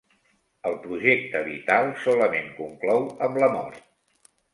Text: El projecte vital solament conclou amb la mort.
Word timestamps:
El 0.69 0.77
projecte 0.85 1.41
vital 1.49 1.89
solament 2.05 2.49
conclou 2.61 3.05
amb 3.27 3.39
la 3.45 3.51
mort. 3.57 4.33